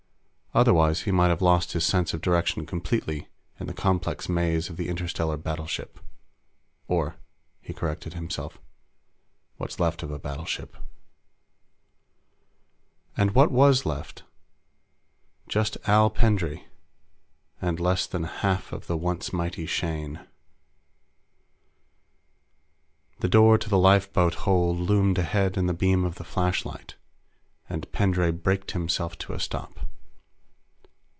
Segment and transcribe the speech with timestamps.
[0.53, 4.75] Otherwise, he might have lost his sense of direction completely in the complex maze of
[4.75, 5.97] the interstellar battleship.
[6.89, 7.15] Or,
[7.61, 8.57] he corrected himself,
[9.55, 10.75] what's left of a battleship.
[13.15, 14.23] And what was left?
[15.47, 16.65] Just Al Pendray
[17.61, 20.19] and less than half of the once mighty Shane.
[23.21, 26.95] The door to the lifeboat hold loomed ahead in the beam of the flashlight,
[27.69, 29.85] and Pendray braked himself to a stop.